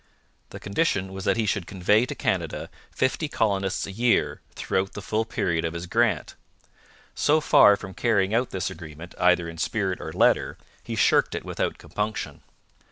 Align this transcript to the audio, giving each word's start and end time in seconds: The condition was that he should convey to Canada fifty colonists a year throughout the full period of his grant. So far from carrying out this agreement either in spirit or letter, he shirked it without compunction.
The 0.49 0.59
condition 0.59 1.13
was 1.13 1.25
that 1.25 1.37
he 1.37 1.45
should 1.45 1.67
convey 1.67 2.07
to 2.07 2.15
Canada 2.15 2.71
fifty 2.89 3.27
colonists 3.27 3.85
a 3.85 3.91
year 3.91 4.41
throughout 4.55 4.93
the 4.93 5.01
full 5.03 5.25
period 5.25 5.63
of 5.63 5.75
his 5.75 5.85
grant. 5.85 6.33
So 7.13 7.39
far 7.39 7.77
from 7.77 7.93
carrying 7.93 8.33
out 8.33 8.49
this 8.49 8.71
agreement 8.71 9.13
either 9.19 9.47
in 9.47 9.59
spirit 9.59 10.01
or 10.01 10.11
letter, 10.11 10.57
he 10.83 10.95
shirked 10.95 11.35
it 11.35 11.45
without 11.45 11.77
compunction. 11.77 12.41